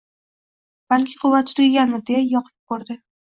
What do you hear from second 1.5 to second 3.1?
tugagandir, deya yoqib ko`rdi